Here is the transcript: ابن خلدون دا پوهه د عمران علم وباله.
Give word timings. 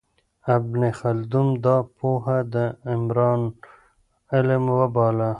ابن 0.55 0.81
خلدون 0.99 1.47
دا 1.65 1.77
پوهه 1.97 2.37
د 2.53 2.55
عمران 2.91 3.41
علم 4.33 4.63
وباله. 4.79 5.29